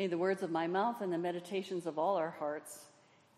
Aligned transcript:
May 0.00 0.06
the 0.06 0.16
words 0.16 0.42
of 0.42 0.50
my 0.50 0.66
mouth 0.66 1.02
and 1.02 1.12
the 1.12 1.18
meditations 1.18 1.84
of 1.84 1.98
all 1.98 2.16
our 2.16 2.30
hearts 2.30 2.86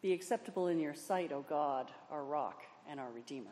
be 0.00 0.12
acceptable 0.12 0.68
in 0.68 0.78
your 0.78 0.94
sight, 0.94 1.32
O 1.32 1.44
God, 1.48 1.90
our 2.08 2.22
rock 2.22 2.62
and 2.88 3.00
our 3.00 3.10
Redeemer. 3.10 3.50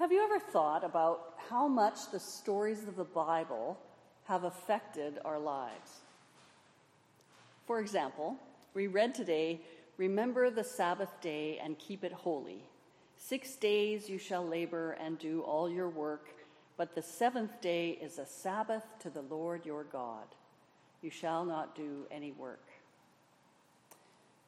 Have 0.00 0.10
you 0.10 0.24
ever 0.24 0.40
thought 0.40 0.82
about 0.82 1.34
how 1.48 1.68
much 1.68 2.10
the 2.10 2.18
stories 2.18 2.82
of 2.88 2.96
the 2.96 3.04
Bible 3.04 3.78
have 4.24 4.42
affected 4.42 5.20
our 5.24 5.38
lives? 5.38 6.00
For 7.68 7.78
example, 7.78 8.36
we 8.74 8.88
read 8.88 9.14
today, 9.14 9.60
Remember 9.98 10.50
the 10.50 10.64
Sabbath 10.64 11.20
day 11.20 11.60
and 11.62 11.78
keep 11.78 12.02
it 12.02 12.10
holy. 12.10 12.64
Six 13.16 13.54
days 13.54 14.10
you 14.10 14.18
shall 14.18 14.44
labor 14.44 14.98
and 15.00 15.16
do 15.16 15.42
all 15.42 15.70
your 15.70 15.88
work 15.88 16.26
but 16.76 16.94
the 16.94 17.02
seventh 17.02 17.60
day 17.60 17.90
is 17.90 18.18
a 18.18 18.26
Sabbath 18.26 18.84
to 19.00 19.10
the 19.10 19.22
Lord 19.22 19.64
your 19.64 19.84
God. 19.84 20.26
You 21.02 21.10
shall 21.10 21.44
not 21.44 21.76
do 21.76 22.06
any 22.10 22.32
work. 22.32 22.66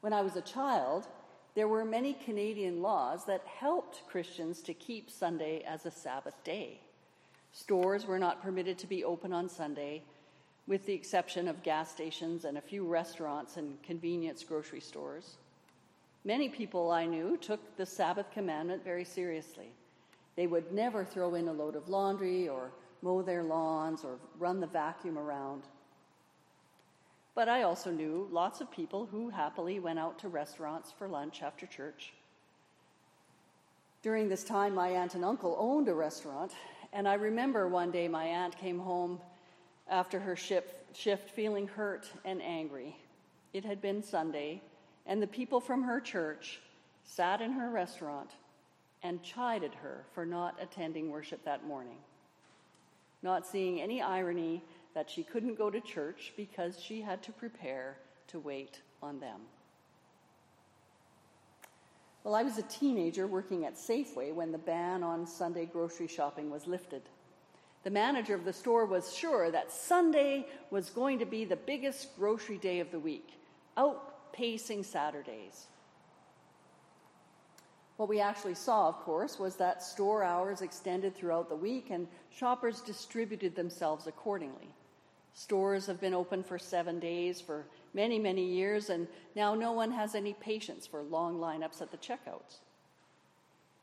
When 0.01 0.13
I 0.13 0.21
was 0.21 0.35
a 0.35 0.41
child, 0.41 1.07
there 1.55 1.67
were 1.67 1.85
many 1.85 2.13
Canadian 2.13 2.81
laws 2.81 3.25
that 3.25 3.43
helped 3.45 4.03
Christians 4.07 4.61
to 4.63 4.73
keep 4.73 5.09
Sunday 5.09 5.63
as 5.67 5.85
a 5.85 5.91
Sabbath 5.91 6.43
day. 6.43 6.79
Stores 7.51 8.05
were 8.05 8.19
not 8.19 8.41
permitted 8.41 8.77
to 8.79 8.87
be 8.87 9.03
open 9.03 9.33
on 9.33 9.49
Sunday, 9.49 10.03
with 10.67 10.85
the 10.85 10.93
exception 10.93 11.47
of 11.47 11.63
gas 11.63 11.89
stations 11.91 12.45
and 12.45 12.57
a 12.57 12.61
few 12.61 12.85
restaurants 12.85 13.57
and 13.57 13.81
convenience 13.81 14.43
grocery 14.43 14.81
stores. 14.81 15.37
Many 16.25 16.49
people 16.49 16.91
I 16.91 17.05
knew 17.05 17.37
took 17.37 17.77
the 17.77 17.85
Sabbath 17.85 18.29
commandment 18.31 18.83
very 18.83 19.05
seriously. 19.05 19.71
They 20.37 20.47
would 20.47 20.71
never 20.71 21.03
throw 21.03 21.33
in 21.33 21.47
a 21.47 21.53
load 21.53 21.75
of 21.75 21.89
laundry 21.89 22.47
or 22.47 22.71
mow 23.01 23.23
their 23.23 23.43
lawns 23.43 24.03
or 24.05 24.19
run 24.37 24.59
the 24.59 24.67
vacuum 24.67 25.17
around. 25.17 25.63
But 27.33 27.49
I 27.49 27.63
also 27.63 27.91
knew 27.91 28.29
lots 28.31 28.61
of 28.61 28.71
people 28.71 29.07
who 29.07 29.29
happily 29.29 29.79
went 29.79 29.99
out 29.99 30.19
to 30.19 30.29
restaurants 30.29 30.91
for 30.91 31.07
lunch 31.07 31.41
after 31.41 31.65
church. 31.65 32.13
During 34.03 34.29
this 34.29 34.43
time, 34.43 34.75
my 34.75 34.89
aunt 34.89 35.15
and 35.15 35.25
uncle 35.25 35.55
owned 35.59 35.87
a 35.87 35.93
restaurant, 35.93 36.53
and 36.93 37.07
I 37.07 37.15
remember 37.15 37.67
one 37.67 37.91
day 37.91 38.07
my 38.07 38.25
aunt 38.25 38.57
came 38.57 38.79
home 38.79 39.19
after 39.89 40.19
her 40.19 40.35
shift, 40.35 41.29
feeling 41.31 41.67
hurt 41.67 42.07
and 42.25 42.41
angry. 42.43 42.95
It 43.53 43.65
had 43.65 43.81
been 43.81 44.03
Sunday, 44.03 44.61
and 45.07 45.21
the 45.21 45.27
people 45.27 45.59
from 45.59 45.81
her 45.83 45.99
church 45.99 46.59
sat 47.03 47.41
in 47.41 47.53
her 47.53 47.71
restaurant 47.71 48.31
and 49.03 49.23
chided 49.23 49.73
her 49.75 50.03
for 50.13 50.25
not 50.25 50.55
attending 50.61 51.11
worship 51.11 51.43
that 51.45 51.65
morning, 51.65 51.97
not 53.21 53.45
seeing 53.45 53.81
any 53.81 54.01
irony 54.01 54.63
that 54.93 55.09
she 55.09 55.23
couldn't 55.23 55.57
go 55.57 55.69
to 55.69 55.79
church 55.79 56.33
because 56.35 56.81
she 56.81 57.01
had 57.01 57.21
to 57.23 57.31
prepare 57.31 57.97
to 58.27 58.39
wait 58.39 58.81
on 59.01 59.19
them. 59.19 59.41
Well, 62.23 62.35
I 62.35 62.43
was 62.43 62.57
a 62.57 62.63
teenager 62.63 63.25
working 63.25 63.65
at 63.65 63.75
Safeway 63.75 64.33
when 64.33 64.51
the 64.51 64.57
ban 64.57 65.01
on 65.03 65.25
Sunday 65.25 65.65
grocery 65.65 66.07
shopping 66.07 66.49
was 66.49 66.67
lifted. 66.67 67.03
The 67.83 67.89
manager 67.89 68.35
of 68.35 68.43
the 68.43 68.51
store 68.51 68.85
was 68.85 69.15
sure 69.15 69.49
that 69.49 69.71
Sunday 69.71 70.45
was 70.69 70.89
going 70.89 71.19
to 71.19 71.25
be 71.25 71.45
the 71.45 71.55
biggest 71.55 72.17
grocery 72.17 72.57
day 72.57 72.81
of 72.81 72.91
the 72.91 72.99
week, 72.99 73.29
outpacing 73.77 74.83
Saturdays. 74.83 75.67
What 77.97 78.09
we 78.09 78.21
actually 78.21 78.53
saw, 78.53 78.87
of 78.87 78.99
course, 78.99 79.39
was 79.39 79.55
that 79.55 79.83
store 79.83 80.23
hours 80.23 80.61
extended 80.61 81.15
throughout 81.15 81.49
the 81.49 81.55
week 81.55 81.89
and 81.89 82.07
shoppers 82.29 82.81
distributed 82.81 83.55
themselves 83.55 84.05
accordingly. 84.05 84.69
Stores 85.33 85.87
have 85.87 85.99
been 85.99 86.13
open 86.13 86.43
for 86.43 86.57
seven 86.57 86.99
days 86.99 87.41
for 87.41 87.65
many, 87.93 88.19
many 88.19 88.43
years, 88.43 88.89
and 88.89 89.07
now 89.35 89.55
no 89.55 89.71
one 89.71 89.91
has 89.91 90.15
any 90.15 90.33
patience 90.33 90.87
for 90.87 91.01
long 91.01 91.39
lineups 91.39 91.81
at 91.81 91.91
the 91.91 91.97
checkouts. 91.97 92.57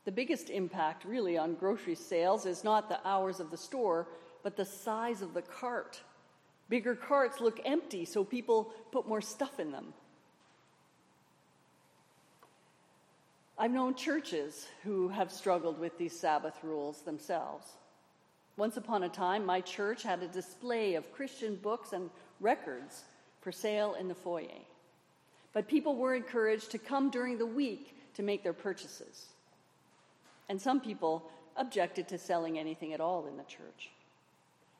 The 0.05 0.11
biggest 0.11 0.49
impact, 0.49 1.03
really, 1.03 1.37
on 1.37 1.55
grocery 1.55 1.95
sales 1.95 2.45
is 2.45 2.63
not 2.63 2.87
the 2.87 3.05
hours 3.05 3.39
of 3.39 3.51
the 3.51 3.57
store, 3.57 4.07
but 4.43 4.55
the 4.55 4.65
size 4.65 5.21
of 5.21 5.33
the 5.33 5.41
cart. 5.41 6.01
Bigger 6.69 6.95
carts 6.95 7.41
look 7.41 7.59
empty, 7.65 8.05
so 8.05 8.23
people 8.23 8.73
put 8.91 9.07
more 9.07 9.21
stuff 9.21 9.59
in 9.59 9.71
them. 9.71 9.93
I've 13.57 13.71
known 13.71 13.95
churches 13.95 14.67
who 14.83 15.07
have 15.07 15.31
struggled 15.31 15.79
with 15.79 15.97
these 15.97 16.17
Sabbath 16.17 16.57
rules 16.61 17.01
themselves. 17.01 17.65
Once 18.57 18.75
upon 18.75 19.03
a 19.03 19.09
time, 19.09 19.45
my 19.45 19.61
church 19.61 20.03
had 20.03 20.21
a 20.21 20.27
display 20.27 20.95
of 20.95 21.11
Christian 21.13 21.55
books 21.55 21.93
and 21.93 22.09
records 22.41 23.05
for 23.39 23.53
sale 23.53 23.95
in 23.97 24.09
the 24.09 24.15
foyer. 24.15 24.63
But 25.53 25.69
people 25.69 25.95
were 25.95 26.15
encouraged 26.15 26.71
to 26.71 26.77
come 26.77 27.09
during 27.09 27.37
the 27.37 27.45
week 27.45 27.97
to 28.15 28.23
make 28.23 28.43
their 28.43 28.53
purchases. 28.53 29.27
And 30.49 30.61
some 30.61 30.81
people 30.81 31.23
objected 31.55 32.09
to 32.09 32.17
selling 32.17 32.59
anything 32.59 32.91
at 32.93 32.99
all 32.99 33.25
in 33.27 33.37
the 33.37 33.43
church. 33.43 33.89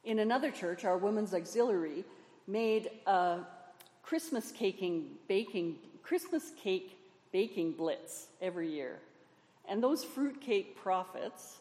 In 0.03 0.19
another 0.19 0.51
church, 0.51 0.83
our 0.83 0.97
women's 0.97 1.33
auxiliary 1.33 2.03
made 2.45 2.89
a 3.07 3.39
Christmas 4.03 4.51
caking 4.51 5.11
baking 5.29 5.77
Christmas 6.03 6.51
cake 6.61 6.94
baking 7.35 7.73
blitz 7.73 8.28
every 8.41 8.72
year. 8.72 8.97
And 9.68 9.84
those 9.84 10.06
fruitcake 10.06 10.78
profits 10.78 11.57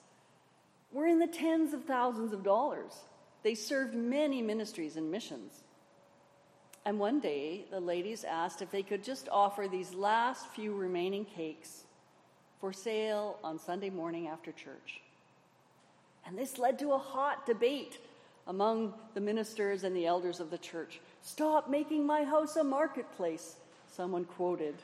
were 0.92 1.08
in 1.08 1.18
the 1.18 1.26
tens 1.26 1.74
of 1.74 1.82
thousands 1.82 2.32
of 2.32 2.44
dollars. 2.44 2.92
They 3.42 3.56
served 3.56 3.92
many 3.92 4.40
ministries 4.40 4.94
and 4.94 5.10
missions. 5.10 5.64
And 6.84 7.00
one 7.00 7.18
day, 7.18 7.64
the 7.72 7.80
ladies 7.80 8.22
asked 8.22 8.62
if 8.62 8.70
they 8.70 8.84
could 8.84 9.02
just 9.02 9.28
offer 9.32 9.66
these 9.66 9.92
last 9.92 10.46
few 10.50 10.72
remaining 10.72 11.24
cakes 11.24 11.82
for 12.60 12.72
sale 12.72 13.40
on 13.42 13.58
Sunday 13.58 13.90
morning 13.90 14.28
after 14.28 14.52
church. 14.52 15.00
And 16.24 16.38
this 16.38 16.56
led 16.56 16.78
to 16.78 16.92
a 16.92 16.98
hot 16.98 17.46
debate 17.46 17.98
among 18.46 18.94
the 19.14 19.20
ministers 19.20 19.82
and 19.82 19.96
the 19.96 20.06
elders 20.06 20.38
of 20.38 20.52
the 20.52 20.58
church. 20.58 21.00
Stop 21.20 21.68
making 21.68 22.06
my 22.06 22.22
house 22.22 22.54
a 22.54 22.62
marketplace, 22.62 23.56
someone 23.88 24.24
quoted 24.24 24.76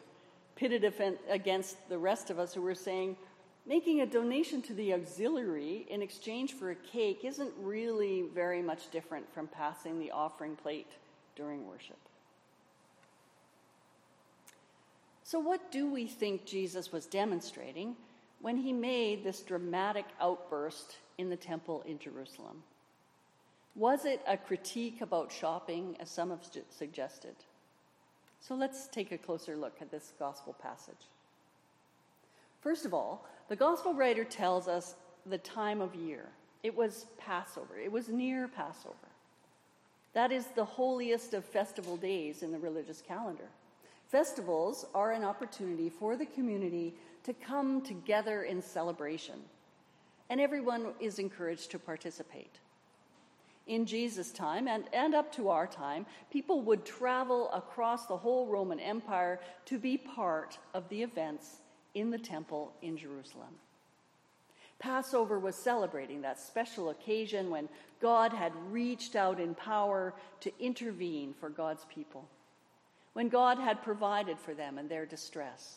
pitted 0.60 0.84
against 1.30 1.88
the 1.88 1.96
rest 1.96 2.28
of 2.28 2.38
us 2.38 2.52
who 2.52 2.60
were 2.60 2.74
saying, 2.74 3.16
making 3.66 4.02
a 4.02 4.06
donation 4.06 4.60
to 4.60 4.74
the 4.74 4.92
auxiliary 4.92 5.86
in 5.88 6.02
exchange 6.02 6.52
for 6.52 6.70
a 6.70 6.74
cake 6.74 7.24
isn't 7.24 7.50
really 7.58 8.26
very 8.34 8.60
much 8.60 8.90
different 8.90 9.24
from 9.32 9.46
passing 9.46 9.98
the 9.98 10.10
offering 10.10 10.54
plate 10.54 10.90
during 11.34 11.66
worship. 11.66 11.96
So, 15.22 15.38
what 15.38 15.72
do 15.72 15.90
we 15.90 16.06
think 16.06 16.44
Jesus 16.44 16.92
was 16.92 17.06
demonstrating 17.06 17.96
when 18.42 18.58
he 18.58 18.74
made 18.74 19.24
this 19.24 19.40
dramatic 19.40 20.04
outburst 20.20 20.98
in 21.16 21.30
the 21.30 21.36
temple 21.36 21.82
in 21.86 21.98
Jerusalem? 21.98 22.62
Was 23.76 24.04
it 24.04 24.20
a 24.26 24.36
critique 24.36 25.00
about 25.00 25.32
shopping, 25.32 25.96
as 26.00 26.10
some 26.10 26.28
have 26.28 26.44
suggested? 26.68 27.36
So 28.40 28.54
let's 28.54 28.88
take 28.88 29.12
a 29.12 29.18
closer 29.18 29.56
look 29.56 29.76
at 29.80 29.90
this 29.90 30.12
gospel 30.18 30.54
passage. 30.60 31.08
First 32.60 32.84
of 32.84 32.94
all, 32.94 33.26
the 33.48 33.56
gospel 33.56 33.94
writer 33.94 34.24
tells 34.24 34.66
us 34.68 34.94
the 35.26 35.38
time 35.38 35.80
of 35.80 35.94
year. 35.94 36.26
It 36.62 36.76
was 36.76 37.06
Passover, 37.18 37.78
it 37.78 37.92
was 37.92 38.08
near 38.08 38.48
Passover. 38.48 38.96
That 40.12 40.32
is 40.32 40.46
the 40.46 40.64
holiest 40.64 41.34
of 41.34 41.44
festival 41.44 41.96
days 41.96 42.42
in 42.42 42.50
the 42.50 42.58
religious 42.58 43.00
calendar. 43.00 43.48
Festivals 44.08 44.86
are 44.94 45.12
an 45.12 45.22
opportunity 45.22 45.88
for 45.88 46.16
the 46.16 46.26
community 46.26 46.94
to 47.22 47.32
come 47.32 47.80
together 47.80 48.42
in 48.42 48.60
celebration, 48.60 49.36
and 50.28 50.40
everyone 50.40 50.88
is 50.98 51.18
encouraged 51.18 51.70
to 51.70 51.78
participate 51.78 52.58
in 53.70 53.86
Jesus' 53.86 54.32
time 54.32 54.66
and, 54.66 54.84
and 54.92 55.14
up 55.14 55.32
to 55.32 55.48
our 55.48 55.66
time, 55.66 56.04
people 56.30 56.60
would 56.62 56.84
travel 56.84 57.50
across 57.52 58.06
the 58.06 58.16
whole 58.16 58.46
Roman 58.48 58.80
Empire 58.80 59.38
to 59.66 59.78
be 59.78 59.96
part 59.96 60.58
of 60.74 60.88
the 60.88 61.02
events 61.02 61.60
in 61.94 62.10
the 62.10 62.18
temple 62.18 62.72
in 62.82 62.96
Jerusalem. 62.96 63.54
Passover 64.80 65.38
was 65.38 65.54
celebrating 65.54 66.20
that 66.22 66.40
special 66.40 66.90
occasion 66.90 67.48
when 67.48 67.68
God 68.00 68.32
had 68.32 68.52
reached 68.70 69.14
out 69.14 69.38
in 69.38 69.54
power 69.54 70.14
to 70.40 70.50
intervene 70.58 71.32
for 71.38 71.48
God's 71.48 71.84
people, 71.84 72.28
when 73.12 73.28
God 73.28 73.58
had 73.58 73.84
provided 73.84 74.38
for 74.38 74.52
them 74.52 74.78
in 74.78 74.88
their 74.88 75.06
distress. 75.06 75.76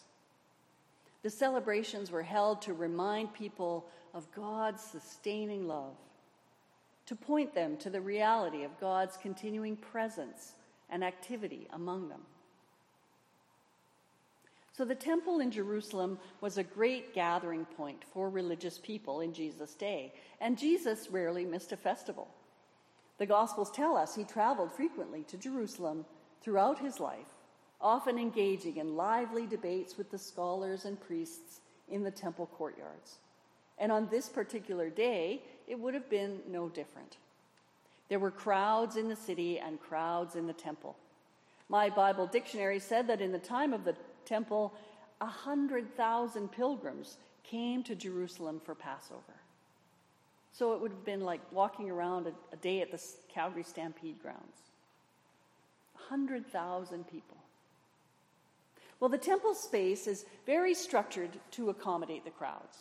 The 1.22 1.30
celebrations 1.30 2.10
were 2.10 2.24
held 2.24 2.64
to 2.64 2.74
remind 2.74 3.34
people 3.34 3.86
of 4.16 4.32
God's 4.32 4.82
sustaining 4.82 5.68
love 5.68 5.96
to 7.06 7.16
point 7.16 7.54
them 7.54 7.78
to 7.78 7.90
the 7.90 8.02
reality 8.02 8.64
of 8.64 8.80
God's 8.80 9.18
continuing 9.18 9.76
presence 9.76 10.54
and 10.90 11.04
activity 11.04 11.68
among 11.74 12.10
them. 12.10 12.22
So, 14.76 14.86
the 14.86 14.96
temple 14.96 15.40
in 15.40 15.52
Jerusalem 15.52 16.18
was 16.42 16.58
a 16.58 16.64
great 16.64 17.14
gathering 17.14 17.66
point 17.66 18.04
for 18.12 18.30
religious 18.30 18.80
people 18.80 19.22
in 19.22 19.32
Jesus' 19.32 19.76
day, 19.76 20.14
and 20.42 20.58
Jesus 20.58 21.10
rarely 21.12 21.46
missed 21.46 21.72
a 21.72 21.78
festival. 21.78 22.28
The 23.20 23.28
Gospels 23.28 23.70
tell 23.70 23.96
us 23.96 24.16
he 24.16 24.24
traveled 24.24 24.74
frequently 24.74 25.24
to 25.24 25.38
Jerusalem 25.38 26.06
throughout 26.42 26.80
his 26.80 27.00
life, 27.00 27.28
often 27.80 28.18
engaging 28.18 28.78
in 28.78 28.96
lively 28.96 29.46
debates 29.46 29.96
with 29.96 30.10
the 30.10 30.18
scholars 30.18 30.86
and 30.86 31.00
priests 31.00 31.62
in 31.88 32.04
the 32.04 32.12
temple 32.12 32.48
courtyards. 32.48 33.20
And 33.78 33.92
on 33.92 34.08
this 34.10 34.30
particular 34.30 34.90
day, 34.90 35.42
it 35.68 35.80
would 35.80 35.94
have 35.94 36.10
been 36.10 36.40
no 36.50 36.70
different. 36.70 37.18
There 38.10 38.20
were 38.20 38.32
crowds 38.32 38.96
in 38.96 39.10
the 39.10 39.16
city 39.16 39.60
and 39.60 39.80
crowds 39.80 40.36
in 40.36 40.48
the 40.48 40.54
temple. 40.54 40.96
My 41.70 41.90
Bible 41.90 42.28
dictionary 42.28 42.80
said 42.80 43.08
that 43.08 43.22
in 43.22 43.32
the 43.32 43.40
time 43.40 43.74
of 43.74 43.86
the 43.86 43.96
temple, 44.26 44.74
a 45.22 45.26
hundred 45.26 45.96
thousand 45.96 46.52
pilgrims 46.52 47.18
came 47.44 47.84
to 47.84 47.96
Jerusalem 47.96 48.62
for 48.64 48.76
Passover. 48.76 49.22
So 50.52 50.74
it 50.74 50.82
would 50.82 50.92
have 50.92 51.06
been 51.06 51.22
like 51.22 51.42
walking 51.52 51.90
around 51.90 52.28
a, 52.28 52.34
a 52.52 52.58
day 52.58 52.82
at 52.82 52.92
the 52.92 53.02
Calgary 53.34 53.64
Stampede 53.64 54.22
grounds. 54.22 54.58
100,000 56.10 57.08
people. 57.08 57.38
Well, 59.00 59.10
the 59.10 59.18
temple 59.18 59.56
space 59.56 60.08
is 60.08 60.26
very 60.46 60.74
structured 60.74 61.32
to 61.52 61.70
accommodate 61.70 62.24
the 62.24 62.32
crowds. 62.32 62.78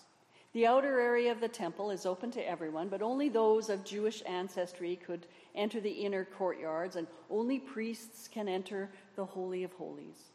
The 0.53 0.67
outer 0.67 1.01
area 1.01 1.33
of 1.33 1.41
the 1.41 1.49
temple 1.49 1.91
is 1.91 2.05
open 2.05 2.31
to 2.33 2.47
everyone, 2.47 2.89
but 2.89 3.01
only 3.01 3.31
those 3.31 3.71
of 3.71 3.85
Jewish 3.85 4.23
ancestry 4.27 4.97
could 4.97 5.27
enter 5.55 5.81
the 5.81 5.91
inner 5.91 6.27
courtyards, 6.27 6.97
and 6.97 7.07
only 7.31 7.59
priests 7.59 8.29
can 8.29 8.49
enter 8.49 8.91
the 9.17 9.25
Holy 9.25 9.65
of 9.65 9.73
Holies. 9.73 10.33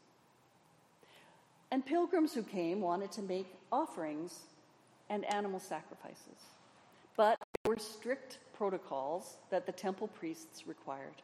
And 1.69 1.85
pilgrims 1.85 2.33
who 2.33 2.41
came 2.41 2.81
wanted 2.81 3.11
to 3.11 3.21
make 3.21 3.53
offerings 3.71 4.45
and 5.09 5.23
animal 5.25 5.59
sacrifices. 5.59 6.45
But 7.15 7.37
there 7.63 7.73
were 7.73 7.79
strict 7.79 8.39
protocols 8.55 9.37
that 9.51 9.67
the 9.67 9.71
temple 9.71 10.07
priests 10.07 10.67
required. 10.67 11.21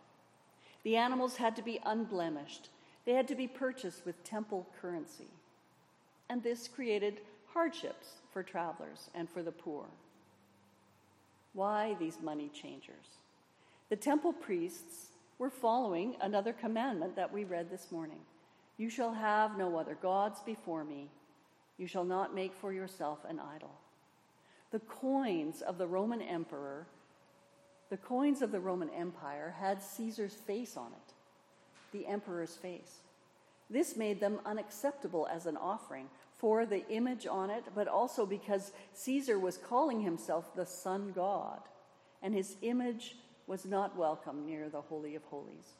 The 0.84 0.98
animals 0.98 1.38
had 1.38 1.56
to 1.56 1.64
be 1.64 1.80
unblemished, 1.84 2.70
they 3.06 3.14
had 3.14 3.28
to 3.30 3.36
be 3.36 3.48
purchased 3.48 4.06
with 4.06 4.24
temple 4.24 4.68
currency. 4.80 5.30
And 6.30 6.44
this 6.44 6.68
created 6.68 7.22
hardships 7.54 8.22
for 8.34 8.44
travelers 8.44 9.10
and 9.14 9.30
for 9.30 9.44
the 9.44 9.52
poor. 9.52 9.86
Why 11.54 11.96
these 12.00 12.18
money 12.22 12.50
changers? 12.50 13.06
The 13.90 13.96
temple 13.96 14.34
priests 14.34 15.10
were 15.38 15.52
following 15.52 16.16
another 16.20 16.52
commandment 16.52 17.16
that 17.16 17.32
we 17.32 17.44
read 17.44 17.70
this 17.70 17.92
morning 17.92 18.20
You 18.78 18.90
shall 18.90 19.14
have 19.14 19.58
no 19.58 19.78
other 19.78 19.96
gods 20.02 20.40
before 20.46 20.84
me. 20.84 21.10
You 21.78 21.88
shall 21.88 22.04
not 22.04 22.36
make 22.36 22.54
for 22.56 22.74
yourself 22.74 23.20
an 23.28 23.40
idol. 23.40 23.72
The 24.72 24.80
coins 24.80 25.62
of 25.62 25.78
the 25.78 25.88
Roman 25.88 26.22
emperor, 26.22 26.88
the 27.90 27.98
coins 27.98 28.42
of 28.42 28.52
the 28.52 28.60
Roman 28.60 28.90
Empire 28.90 29.54
had 29.60 29.84
Caesar's 29.84 30.34
face 30.34 30.76
on 30.76 30.88
it, 30.88 31.14
the 31.92 32.08
emperor's 32.08 32.56
face. 32.56 33.02
This 33.70 33.96
made 33.96 34.20
them 34.20 34.40
unacceptable 34.46 35.28
as 35.32 35.46
an 35.46 35.58
offering 35.58 36.08
for 36.44 36.66
the 36.66 36.86
image 36.90 37.26
on 37.26 37.50
it, 37.50 37.64
but 37.74 37.88
also 37.88 38.26
because 38.26 38.74
Caesar 38.92 39.40
was 39.40 39.56
calling 39.56 40.02
himself 40.02 40.54
the 40.58 40.66
sun 40.66 41.14
god, 41.16 41.62
and 42.22 42.34
his 42.34 42.58
image 42.62 43.16
was 43.48 43.64
not 43.64 43.96
welcome 43.96 44.46
near 44.46 44.68
the 44.68 44.82
Holy 44.82 45.16
of 45.16 45.24
Holies. 45.24 45.78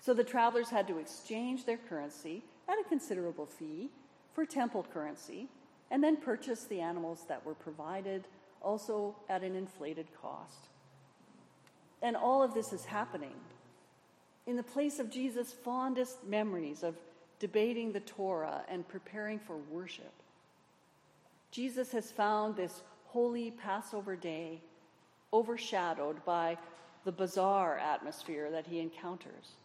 So 0.00 0.14
the 0.14 0.22
travelers 0.22 0.68
had 0.68 0.86
to 0.86 0.98
exchange 0.98 1.66
their 1.66 1.78
currency 1.78 2.44
at 2.68 2.78
a 2.78 2.88
considerable 2.88 3.44
fee 3.44 3.90
for 4.32 4.46
temple 4.46 4.86
currency, 4.94 5.48
and 5.90 6.00
then 6.00 6.16
purchase 6.16 6.62
the 6.62 6.80
animals 6.80 7.24
that 7.28 7.44
were 7.44 7.52
provided, 7.52 8.28
also 8.60 9.16
at 9.28 9.42
an 9.42 9.56
inflated 9.56 10.06
cost. 10.22 10.68
And 12.00 12.14
all 12.14 12.40
of 12.40 12.54
this 12.54 12.72
is 12.72 12.84
happening 12.84 13.34
in 14.46 14.54
the 14.54 14.62
place 14.62 15.00
of 15.00 15.10
Jesus' 15.10 15.52
fondest 15.52 16.24
memories 16.24 16.84
of 16.84 16.94
debating 17.42 17.90
the 17.90 17.98
Torah 17.98 18.62
and 18.68 18.86
preparing 18.86 19.36
for 19.36 19.56
worship. 19.68 20.12
Jesus 21.50 21.90
has 21.90 22.12
found 22.12 22.54
this 22.54 22.82
holy 23.06 23.50
Passover 23.50 24.14
day 24.14 24.60
overshadowed 25.32 26.24
by 26.24 26.56
the 27.04 27.10
bizarre 27.10 27.78
atmosphere 27.78 28.48
that 28.52 28.64
he 28.64 28.78
encounters. 28.78 29.56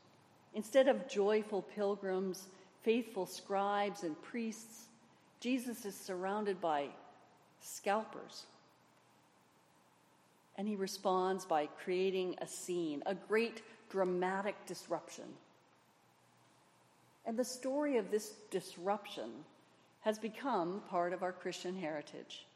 Instead 0.56 0.88
of 0.88 1.08
joyful 1.08 1.62
pilgrims, 1.62 2.48
faithful 2.82 3.28
scribes, 3.28 4.02
and 4.02 4.20
priests, 4.24 4.86
Jesus 5.40 5.86
is 5.86 5.96
surrounded 5.96 6.60
by 6.60 6.88
scalpers. 7.62 8.48
And 10.58 10.68
he 10.68 10.76
responds 10.76 11.46
by 11.46 11.68
creating 11.84 12.38
a 12.42 12.48
scene, 12.48 13.04
a 13.06 13.14
great 13.14 13.62
dramatic 13.92 14.56
disruption. 14.66 15.26
And 17.28 17.38
the 17.38 17.46
story 17.46 17.98
of 17.98 18.10
this 18.10 18.36
disruption 18.50 19.30
has 20.00 20.18
become 20.18 20.82
part 20.90 21.12
of 21.12 21.22
our 21.22 21.34
Christian 21.34 21.78
heritage. 21.78 22.48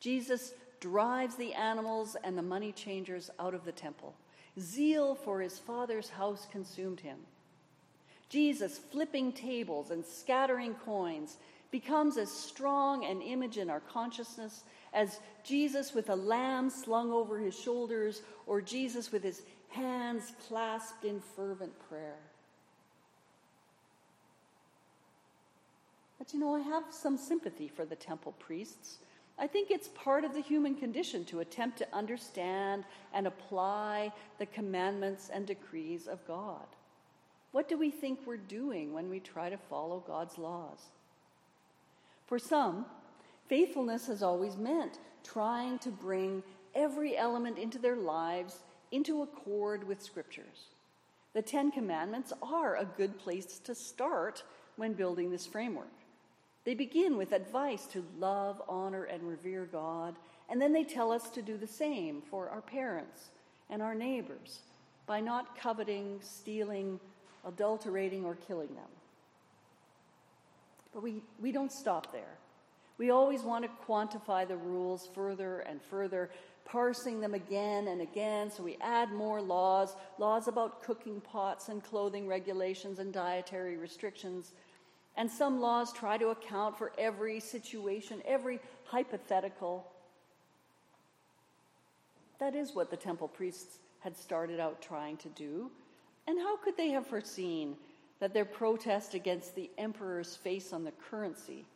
Jesus 0.00 0.52
drives 0.80 1.34
the 1.34 1.54
animals 1.54 2.14
and 2.22 2.36
the 2.36 2.42
money 2.42 2.70
changers 2.70 3.30
out 3.40 3.54
of 3.54 3.64
the 3.64 3.72
temple. 3.72 4.14
Zeal 4.60 5.14
for 5.14 5.40
his 5.40 5.58
father's 5.58 6.10
house 6.10 6.46
consumed 6.52 7.00
him. 7.00 7.16
Jesus, 8.28 8.76
flipping 8.76 9.32
tables 9.32 9.90
and 9.90 10.04
scattering 10.04 10.74
coins, 10.74 11.38
becomes 11.70 12.18
as 12.18 12.30
strong 12.30 13.06
an 13.06 13.22
image 13.22 13.56
in 13.56 13.70
our 13.70 13.80
consciousness 13.80 14.64
as 14.92 15.20
Jesus 15.42 15.94
with 15.94 16.10
a 16.10 16.14
lamb 16.14 16.68
slung 16.68 17.10
over 17.10 17.38
his 17.38 17.58
shoulders 17.58 18.20
or 18.46 18.60
Jesus 18.60 19.10
with 19.10 19.22
his 19.22 19.42
hands 19.68 20.32
clasped 20.46 21.04
in 21.04 21.20
fervent 21.34 21.72
prayer. 21.88 22.18
But 26.18 26.32
you 26.32 26.40
know, 26.40 26.54
I 26.54 26.60
have 26.60 26.84
some 26.90 27.16
sympathy 27.16 27.68
for 27.68 27.84
the 27.84 27.96
temple 27.96 28.34
priests. 28.38 28.98
I 29.38 29.46
think 29.46 29.70
it's 29.70 29.88
part 29.88 30.24
of 30.24 30.34
the 30.34 30.40
human 30.40 30.74
condition 30.74 31.24
to 31.26 31.40
attempt 31.40 31.78
to 31.78 31.94
understand 31.94 32.84
and 33.14 33.26
apply 33.26 34.12
the 34.38 34.46
commandments 34.46 35.30
and 35.32 35.46
decrees 35.46 36.08
of 36.08 36.26
God. 36.26 36.66
What 37.52 37.68
do 37.68 37.78
we 37.78 37.90
think 37.90 38.20
we're 38.26 38.36
doing 38.36 38.92
when 38.92 39.08
we 39.08 39.20
try 39.20 39.48
to 39.48 39.56
follow 39.56 40.02
God's 40.06 40.38
laws? 40.38 40.80
For 42.26 42.38
some, 42.38 42.84
faithfulness 43.48 44.08
has 44.08 44.22
always 44.22 44.56
meant 44.56 44.98
trying 45.24 45.78
to 45.78 45.90
bring 45.90 46.42
every 46.74 47.16
element 47.16 47.58
into 47.58 47.78
their 47.78 47.96
lives 47.96 48.58
into 48.90 49.22
accord 49.22 49.86
with 49.86 50.02
scriptures. 50.02 50.68
The 51.34 51.42
Ten 51.42 51.70
Commandments 51.70 52.32
are 52.42 52.76
a 52.76 52.84
good 52.84 53.18
place 53.18 53.58
to 53.60 53.74
start 53.74 54.42
when 54.76 54.94
building 54.94 55.30
this 55.30 55.46
framework. 55.46 55.97
They 56.68 56.74
begin 56.74 57.16
with 57.16 57.32
advice 57.32 57.86
to 57.92 58.04
love, 58.18 58.60
honor, 58.68 59.04
and 59.04 59.22
revere 59.22 59.64
God, 59.64 60.16
and 60.50 60.60
then 60.60 60.74
they 60.74 60.84
tell 60.84 61.10
us 61.10 61.30
to 61.30 61.40
do 61.40 61.56
the 61.56 61.66
same 61.66 62.20
for 62.20 62.50
our 62.50 62.60
parents 62.60 63.30
and 63.70 63.80
our 63.80 63.94
neighbors 63.94 64.58
by 65.06 65.20
not 65.20 65.56
coveting, 65.58 66.18
stealing, 66.20 67.00
adulterating, 67.46 68.26
or 68.26 68.34
killing 68.34 68.68
them. 68.74 68.90
But 70.92 71.02
we, 71.02 71.22
we 71.40 71.52
don't 71.52 71.72
stop 71.72 72.12
there. 72.12 72.36
We 72.98 73.08
always 73.08 73.40
want 73.40 73.64
to 73.64 73.70
quantify 73.90 74.46
the 74.46 74.58
rules 74.58 75.08
further 75.14 75.60
and 75.60 75.80
further, 75.80 76.28
parsing 76.66 77.18
them 77.18 77.32
again 77.32 77.88
and 77.88 78.02
again. 78.02 78.50
So 78.50 78.62
we 78.62 78.76
add 78.82 79.10
more 79.10 79.40
laws 79.40 79.96
laws 80.18 80.48
about 80.48 80.82
cooking 80.82 81.22
pots 81.22 81.70
and 81.70 81.82
clothing 81.82 82.26
regulations 82.26 82.98
and 82.98 83.10
dietary 83.10 83.78
restrictions. 83.78 84.52
And 85.18 85.30
some 85.30 85.60
laws 85.60 85.92
try 85.92 86.16
to 86.16 86.28
account 86.28 86.78
for 86.78 86.92
every 86.96 87.40
situation, 87.40 88.22
every 88.24 88.60
hypothetical. 88.84 89.86
That 92.38 92.54
is 92.54 92.74
what 92.74 92.90
the 92.90 92.96
temple 92.96 93.28
priests 93.28 93.78
had 94.00 94.16
started 94.16 94.60
out 94.60 94.80
trying 94.80 95.16
to 95.18 95.28
do. 95.30 95.70
And 96.26 96.38
how 96.38 96.56
could 96.56 96.76
they 96.76 96.90
have 96.90 97.06
foreseen 97.06 97.74
that 98.20 98.32
their 98.32 98.44
protest 98.44 99.14
against 99.14 99.54
the 99.54 99.70
emperor's 99.76 100.36
face 100.36 100.72
on 100.72 100.84
the 100.84 100.92
currency 101.10 101.66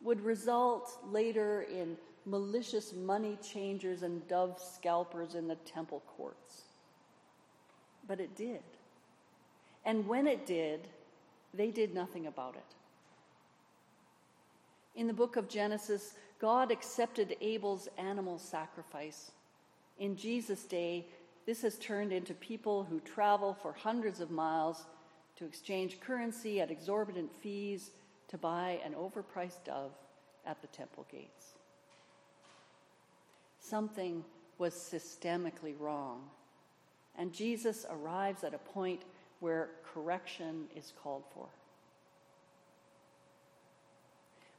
would 0.00 0.20
result 0.22 0.98
later 1.10 1.66
in 1.70 1.96
malicious 2.26 2.92
money 2.92 3.38
changers 3.42 4.02
and 4.02 4.26
dove 4.28 4.60
scalpers 4.60 5.34
in 5.34 5.48
the 5.48 5.56
temple 5.56 6.02
courts. 6.16 6.62
But 8.06 8.20
it 8.20 8.34
did. 8.36 8.62
And 9.84 10.06
when 10.06 10.26
it 10.26 10.46
did, 10.46 10.88
they 11.54 11.70
did 11.70 11.94
nothing 11.94 12.26
about 12.26 12.56
it. 12.56 12.74
In 14.94 15.06
the 15.06 15.12
book 15.12 15.36
of 15.36 15.48
Genesis, 15.48 16.14
God 16.38 16.70
accepted 16.70 17.36
Abel's 17.40 17.88
animal 17.98 18.38
sacrifice. 18.38 19.30
In 19.98 20.16
Jesus' 20.16 20.64
day, 20.64 21.06
this 21.46 21.62
has 21.62 21.78
turned 21.78 22.12
into 22.12 22.34
people 22.34 22.84
who 22.84 23.00
travel 23.00 23.54
for 23.54 23.72
hundreds 23.72 24.20
of 24.20 24.30
miles 24.30 24.84
to 25.36 25.44
exchange 25.44 26.00
currency 26.00 26.60
at 26.60 26.70
exorbitant 26.70 27.32
fees 27.40 27.90
to 28.28 28.38
buy 28.38 28.80
an 28.84 28.94
overpriced 28.94 29.64
dove 29.64 29.92
at 30.46 30.60
the 30.60 30.68
temple 30.68 31.06
gates. 31.10 31.52
Something 33.60 34.24
was 34.58 34.74
systemically 34.74 35.74
wrong. 35.78 36.22
and 37.16 37.32
Jesus 37.32 37.84
arrives 37.90 38.42
at 38.42 38.54
a 38.54 38.58
point 38.58 39.02
where 39.42 39.70
correction 39.92 40.66
is 40.76 40.92
called 41.02 41.24
for. 41.34 41.48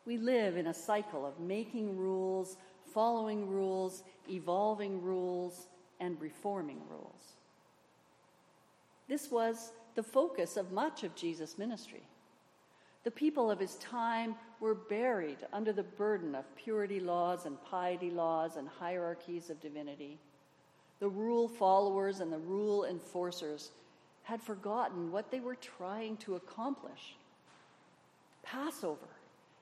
We 0.06 0.18
live 0.18 0.58
in 0.58 0.68
a 0.68 0.74
cycle 0.74 1.25
of 1.25 1.40
making 1.40 1.98
rules, 1.98 2.58
following 2.94 3.48
rules, 3.50 4.04
evolving 4.30 5.02
rules, 5.02 5.68
and 6.02 6.20
reforming 6.20 6.82
rules. 6.90 7.34
This 9.08 9.32
was 9.32 9.72
the 9.96 10.04
focus 10.04 10.58
of 10.58 10.74
much 10.74 11.06
of 11.06 11.16
Jesus' 11.16 11.58
ministry. 11.58 12.04
The 13.06 13.12
people 13.12 13.50
of 13.50 13.60
his 13.60 13.75
time 13.75 14.36
were 14.60 14.75
buried 14.75 15.38
under 15.54 15.72
the 15.72 15.84
burden 15.84 16.36
of 16.36 16.56
purity 16.58 17.00
laws 17.00 17.46
and 17.46 17.62
piety 17.63 18.12
laws 18.12 18.58
and 18.58 18.68
hierarchies 18.68 19.50
of 19.50 19.62
divinity. 19.62 20.20
The 21.00 21.10
rule 21.10 21.48
followers 21.48 22.20
and 22.20 22.34
the 22.34 22.38
rule 22.38 22.84
enforcers 22.84 23.72
had 24.24 24.42
forgotten 24.42 25.12
what 25.12 25.32
they 25.32 25.39
were 25.39 25.56
trying 25.56 26.18
to 26.18 26.36
accomplish. 26.36 27.15
Passover. 28.44 29.08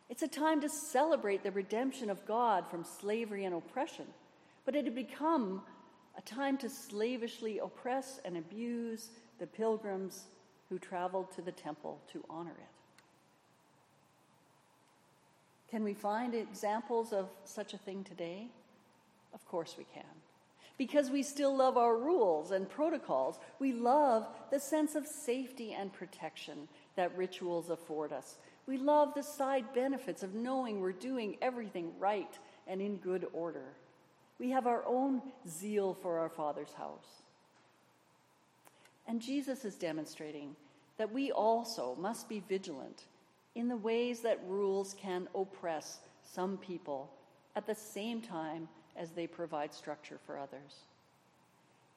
It's 0.09 0.23
a 0.23 0.27
time 0.27 0.61
to 0.61 0.69
celebrate 0.69 1.43
the 1.43 1.51
redemption 1.51 2.09
of 2.09 2.25
God 2.25 2.67
from 2.69 2.83
slavery 2.83 3.45
and 3.45 3.55
oppression, 3.55 4.05
but 4.65 4.75
it 4.75 4.85
had 4.85 4.95
become 4.95 5.61
a 6.17 6.21
time 6.21 6.57
to 6.57 6.69
slavishly 6.69 7.59
oppress 7.59 8.19
and 8.25 8.37
abuse 8.37 9.09
the 9.39 9.47
pilgrims 9.47 10.25
who 10.69 10.77
traveled 10.77 11.31
to 11.31 11.41
the 11.41 11.51
temple 11.51 11.99
to 12.11 12.23
honor 12.29 12.51
it. 12.51 13.01
Can 15.69 15.83
we 15.83 15.93
find 15.93 16.35
examples 16.35 17.13
of 17.13 17.29
such 17.45 17.73
a 17.73 17.77
thing 17.77 18.03
today? 18.03 18.49
Of 19.33 19.45
course 19.47 19.75
we 19.77 19.85
can. 19.93 20.03
Because 20.81 21.11
we 21.11 21.21
still 21.21 21.55
love 21.55 21.77
our 21.77 21.95
rules 21.95 22.49
and 22.49 22.67
protocols. 22.67 23.37
We 23.59 23.71
love 23.71 24.25
the 24.49 24.59
sense 24.59 24.95
of 24.95 25.05
safety 25.05 25.73
and 25.73 25.93
protection 25.93 26.67
that 26.95 27.15
rituals 27.15 27.69
afford 27.69 28.11
us. 28.11 28.39
We 28.65 28.79
love 28.79 29.13
the 29.13 29.21
side 29.21 29.75
benefits 29.75 30.23
of 30.23 30.33
knowing 30.33 30.79
we're 30.79 30.91
doing 30.91 31.37
everything 31.39 31.91
right 31.99 32.35
and 32.65 32.81
in 32.81 32.97
good 32.97 33.27
order. 33.31 33.75
We 34.39 34.49
have 34.49 34.65
our 34.65 34.83
own 34.87 35.21
zeal 35.47 35.93
for 36.01 36.17
our 36.17 36.29
Father's 36.29 36.73
house. 36.73 37.21
And 39.07 39.21
Jesus 39.21 39.63
is 39.65 39.75
demonstrating 39.75 40.55
that 40.97 41.13
we 41.13 41.31
also 41.31 41.95
must 41.99 42.27
be 42.27 42.41
vigilant 42.49 43.03
in 43.53 43.67
the 43.67 43.77
ways 43.77 44.21
that 44.21 44.41
rules 44.47 44.95
can 44.99 45.27
oppress 45.35 45.99
some 46.23 46.57
people 46.57 47.11
at 47.55 47.67
the 47.67 47.75
same 47.75 48.19
time 48.19 48.67
as 49.01 49.09
they 49.11 49.25
provide 49.25 49.73
structure 49.73 50.19
for 50.25 50.37
others. 50.37 50.85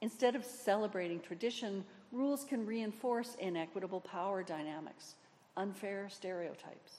Instead 0.01 0.35
of 0.35 0.45
celebrating 0.45 1.21
tradition, 1.21 1.85
rules 2.11 2.45
can 2.45 2.65
reinforce 2.67 3.37
inequitable 3.39 4.01
power 4.01 4.43
dynamics, 4.43 5.15
unfair 5.57 6.09
stereotypes. 6.09 6.93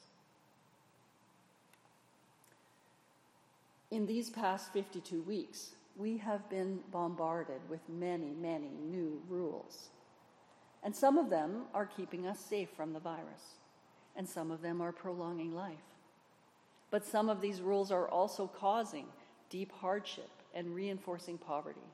In 3.90 4.06
these 4.06 4.30
past 4.30 4.72
52 4.74 5.22
weeks, 5.24 5.72
we 5.98 6.18
have 6.18 6.48
been 6.50 6.80
bombarded 6.92 7.62
with 7.70 7.82
many, 7.90 8.34
many 8.40 8.72
new 8.90 9.22
rules. 9.28 9.90
And 10.84 10.96
some 10.96 11.18
of 11.18 11.30
them 11.30 11.64
are 11.74 11.86
keeping 11.86 12.28
us 12.28 12.40
safe 12.40 12.70
from 12.76 12.94
the 12.94 13.00
virus 13.00 13.56
and 14.16 14.28
some 14.28 14.52
of 14.52 14.62
them 14.62 14.82
are 14.82 14.92
prolonging 14.92 15.54
life. 15.54 15.76
But 16.92 17.06
some 17.06 17.30
of 17.30 17.42
these 17.42 17.62
rules 17.62 17.92
are 17.92 18.08
also 18.08 18.48
causing 18.48 19.08
deep 19.56 19.72
hardship 19.80 20.30
and 20.54 20.76
reinforcing 20.76 21.38
poverty. 21.38 21.88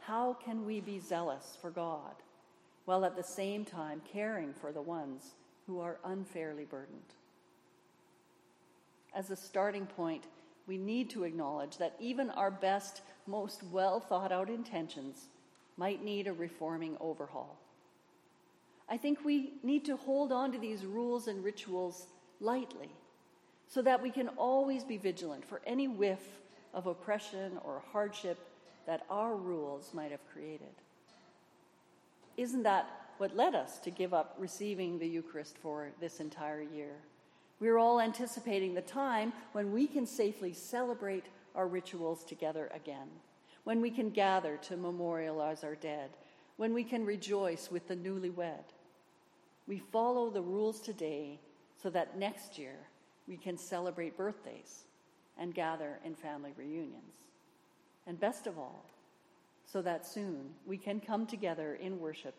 How 0.00 0.34
can 0.44 0.66
we 0.66 0.80
be 0.80 0.98
zealous 0.98 1.56
for 1.58 1.70
God 1.70 2.16
while 2.84 3.06
at 3.06 3.16
the 3.16 3.22
same 3.22 3.64
time 3.64 4.02
caring 4.12 4.52
for 4.52 4.70
the 4.70 4.82
ones 4.82 5.30
who 5.66 5.80
are 5.80 5.96
unfairly 6.04 6.66
burdened? 6.66 7.14
As 9.14 9.30
a 9.30 9.36
starting 9.36 9.86
point, 9.86 10.24
we 10.66 10.76
need 10.76 11.08
to 11.10 11.24
acknowledge 11.24 11.78
that 11.78 11.96
even 11.98 12.28
our 12.28 12.50
best, 12.50 13.00
most 13.26 13.62
well 13.72 13.98
thought 13.98 14.30
out 14.30 14.50
intentions 14.50 15.28
might 15.78 16.04
need 16.04 16.26
a 16.26 16.32
reforming 16.34 16.94
overhaul. 17.00 17.56
I 18.86 18.98
think 18.98 19.24
we 19.24 19.54
need 19.62 19.86
to 19.86 19.96
hold 19.96 20.30
on 20.30 20.52
to 20.52 20.58
these 20.58 20.84
rules 20.84 21.26
and 21.26 21.42
rituals 21.42 22.08
lightly 22.38 22.90
so 23.66 23.80
that 23.80 24.02
we 24.02 24.10
can 24.10 24.28
always 24.36 24.84
be 24.84 24.98
vigilant 24.98 25.42
for 25.46 25.62
any 25.64 25.88
whiff 25.88 26.20
of 26.74 26.86
oppression 26.86 27.58
or 27.64 27.82
hardship 27.92 28.38
that 28.86 29.04
our 29.10 29.36
rules 29.36 29.92
might 29.92 30.10
have 30.10 30.20
created. 30.32 30.74
Isn't 32.36 32.62
that 32.62 32.88
what 33.18 33.36
led 33.36 33.54
us 33.54 33.78
to 33.80 33.90
give 33.90 34.14
up 34.14 34.34
receiving 34.38 34.98
the 34.98 35.06
Eucharist 35.06 35.56
for 35.58 35.90
this 36.00 36.20
entire 36.20 36.62
year? 36.62 36.94
We're 37.58 37.78
all 37.78 38.00
anticipating 38.00 38.74
the 38.74 38.80
time 38.80 39.32
when 39.52 39.72
we 39.72 39.86
can 39.86 40.06
safely 40.06 40.54
celebrate 40.54 41.26
our 41.54 41.68
rituals 41.68 42.24
together 42.24 42.70
again, 42.72 43.08
when 43.64 43.80
we 43.80 43.90
can 43.90 44.10
gather 44.10 44.56
to 44.62 44.76
memorialize 44.76 45.62
our 45.62 45.74
dead, 45.74 46.10
when 46.56 46.72
we 46.72 46.84
can 46.84 47.04
rejoice 47.04 47.70
with 47.70 47.86
the 47.88 47.96
newlywed 47.96 48.64
we 49.70 49.78
follow 49.78 50.30
the 50.30 50.42
rules 50.42 50.80
today 50.80 51.38
so 51.80 51.90
that 51.90 52.18
next 52.18 52.58
year 52.58 52.74
we 53.28 53.36
can 53.36 53.56
celebrate 53.56 54.16
birthdays 54.16 54.82
and 55.40 55.54
gather 55.54 55.98
in 56.04 56.14
family 56.14 56.52
reunions. 56.56 57.26
And 58.06 58.20
best 58.20 58.46
of 58.46 58.58
all, 58.58 58.84
so 59.64 59.82
that 59.82 60.06
soon 60.06 60.50
we 60.66 60.76
can 60.76 61.00
come 61.00 61.26
together 61.26 61.74
in 61.80 61.98
worship 61.98 62.34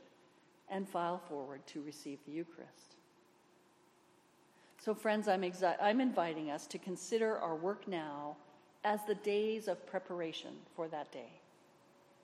and 0.70 0.88
file 0.88 1.22
forward 1.27 1.65
to 1.67 1.81
receive 1.81 2.20
the 2.25 2.31
Eucharist. 2.31 2.96
So, 4.79 4.93
friends, 4.93 5.27
I'm, 5.27 5.41
exi- 5.41 5.75
I'm 5.81 6.00
inviting 6.00 6.50
us 6.50 6.65
to 6.67 6.77
consider 6.77 7.38
our 7.38 7.55
work 7.55 7.88
now 7.88 8.38
as 8.84 9.00
the 9.05 9.15
days 9.15 9.67
of 9.67 9.86
preparation 9.86 10.53
for 10.75 10.88
that 10.88 11.12
day. 11.12 11.31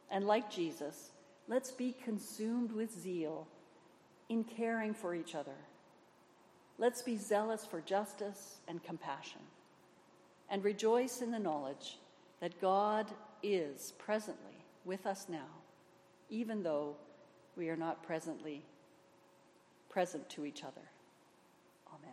And 0.10 0.26
like 0.26 0.50
Jesus, 0.50 1.12
let's 1.48 1.72
be 1.72 1.96
consumed 2.04 2.72
with 2.72 2.92
zeal 2.92 3.48
in 4.30 4.44
caring 4.44 4.94
for 4.94 5.14
each 5.14 5.36
other. 5.36 5.56
Let's 6.80 7.02
be 7.02 7.18
zealous 7.18 7.66
for 7.66 7.82
justice 7.82 8.58
and 8.68 8.84
compassion 8.84 9.42
and 10.50 10.64
rejoice 10.64 11.22
in 11.22 11.32
the 11.32 11.40
knowledge 11.40 11.98
that 12.40 12.62
God 12.62 13.08
is 13.44 13.94
presently 13.98 14.64
with 14.86 15.06
us 15.06 15.28
now, 15.30 15.48
even 16.30 16.64
though 16.64 16.96
we 17.56 17.70
are 17.70 17.76
not 17.76 18.04
presently 18.04 18.64
present 19.90 20.30
to 20.30 20.46
each 20.46 20.64
other. 20.64 20.82